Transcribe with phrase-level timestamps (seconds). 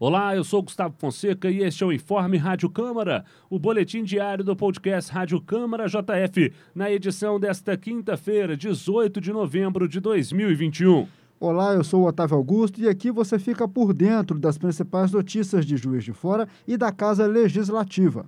[0.00, 4.44] Olá, eu sou Gustavo Fonseca e este é o Informe Rádio Câmara, o boletim diário
[4.44, 11.08] do podcast Rádio Câmara JF, na edição desta quinta-feira, 18 de novembro de 2021.
[11.40, 15.66] Olá, eu sou o Otávio Augusto e aqui você fica por dentro das principais notícias
[15.66, 18.24] de Juiz de Fora e da Casa Legislativa.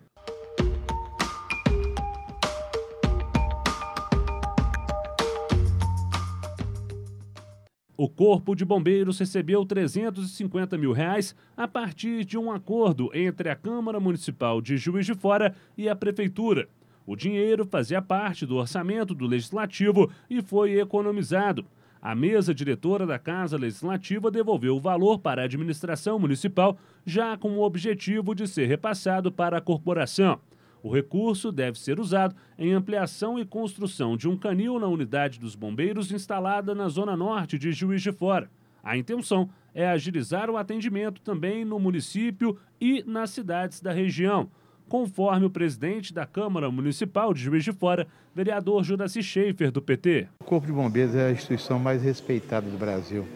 [8.03, 13.55] O Corpo de Bombeiros recebeu 350 mil reais a partir de um acordo entre a
[13.55, 16.67] Câmara Municipal de Juiz de Fora e a Prefeitura.
[17.07, 21.67] O dinheiro fazia parte do orçamento do Legislativo e foi economizado.
[22.01, 27.51] A mesa diretora da Casa Legislativa devolveu o valor para a administração municipal, já com
[27.51, 30.41] o objetivo de ser repassado para a corporação.
[30.83, 35.55] O recurso deve ser usado em ampliação e construção de um canil na unidade dos
[35.55, 38.51] bombeiros instalada na zona norte de Juiz de Fora.
[38.83, 44.51] A intenção é agilizar o atendimento também no município e nas cidades da região,
[44.89, 50.29] conforme o presidente da Câmara Municipal de Juiz de Fora, vereador Judaci Schaefer, do PT.
[50.41, 53.27] O Corpo de Bombeiros é a instituição mais respeitada do Brasil.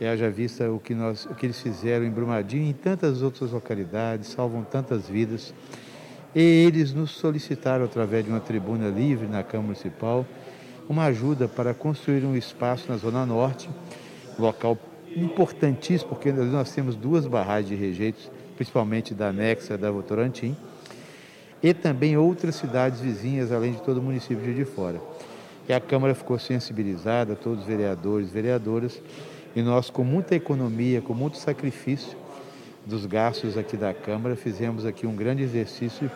[0.00, 3.22] E haja vista o que, nós, o que eles fizeram em Brumadinho e em tantas
[3.22, 5.54] outras localidades, salvam tantas vidas.
[6.34, 10.24] E eles nos solicitaram, através de uma tribuna livre na Câmara Municipal,
[10.88, 13.68] uma ajuda para construir um espaço na Zona Norte,
[14.38, 14.78] local
[15.14, 20.56] importantíssimo, porque nós temos duas barragens de rejeitos, principalmente da Anexa da Votorantim,
[21.62, 25.00] e também outras cidades vizinhas, além de todo o município de Fora.
[25.68, 29.00] E a Câmara ficou sensibilizada, todos os vereadores vereadoras,
[29.54, 32.16] e nós, com muita economia, com muito sacrifício,
[32.84, 36.10] dos gastos aqui da Câmara, fizemos aqui um grande exercício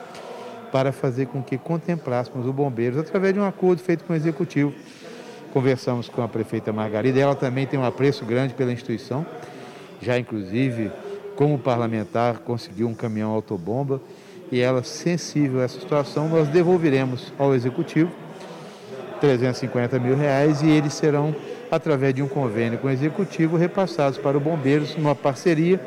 [0.73, 4.75] para fazer com que contemplássemos o Bombeiros através de um acordo feito com o Executivo.
[5.53, 9.25] Conversamos com a prefeita Margarida, ela também tem um apreço grande pela instituição,
[10.03, 10.91] já inclusive,
[11.35, 14.01] como parlamentar, conseguiu um caminhão autobomba
[14.51, 18.11] e ela, sensível a essa situação, nós devolveremos ao Executivo
[19.21, 21.35] 350 mil reais e eles serão,
[21.71, 25.81] através de um convênio com o Executivo, repassados para o Bombeiros, numa parceria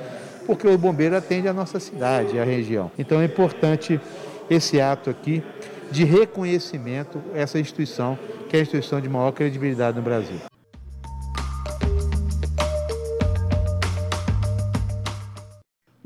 [0.50, 2.90] porque o bombeiro atende a nossa cidade, a região.
[2.98, 4.02] Então é importante
[4.50, 5.44] esse ato aqui
[5.92, 8.18] de reconhecimento essa instituição,
[8.50, 10.49] que é a instituição de maior credibilidade no Brasil.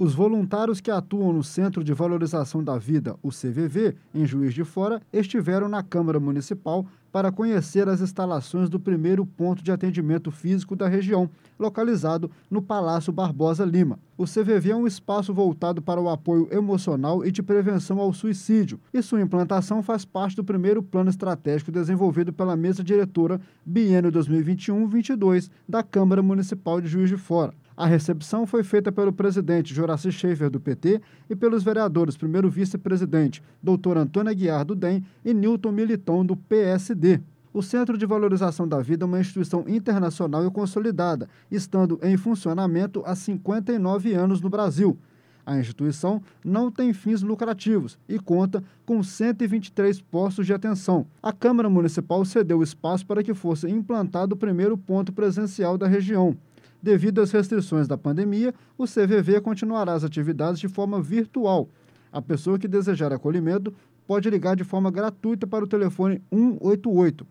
[0.03, 4.65] Os voluntários que atuam no Centro de Valorização da Vida, o CVV, em Juiz de
[4.65, 10.75] Fora, estiveram na Câmara Municipal para conhecer as instalações do primeiro ponto de atendimento físico
[10.75, 13.97] da região, localizado no Palácio Barbosa Lima.
[14.17, 18.81] O CVV é um espaço voltado para o apoio emocional e de prevenção ao suicídio,
[18.93, 25.49] e sua implantação faz parte do primeiro plano estratégico desenvolvido pela mesa diretora biênio 2021-22
[25.65, 27.53] da Câmara Municipal de Juiz de Fora.
[27.75, 33.41] A recepção foi feita pelo presidente Joraci Schaefer, do PT, e pelos vereadores, primeiro vice-presidente,
[33.61, 37.19] doutor Antônio Aguiar, do DEM, e Newton Militon, do PSD.
[37.51, 43.01] O Centro de Valorização da Vida é uma instituição internacional e consolidada, estando em funcionamento
[43.05, 44.97] há 59 anos no Brasil.
[45.45, 51.05] A instituição não tem fins lucrativos e conta com 123 postos de atenção.
[51.21, 56.37] A Câmara Municipal cedeu espaço para que fosse implantado o primeiro ponto presencial da região.
[56.83, 61.69] Devido às restrições da pandemia, o CVV continuará as atividades de forma virtual.
[62.11, 63.73] A pessoa que desejar acolhimento
[64.05, 67.25] pode ligar de forma gratuita para o telefone 188.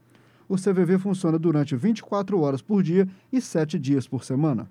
[0.48, 4.70] O CVV funciona durante 24 horas por dia e 7 dias por semana.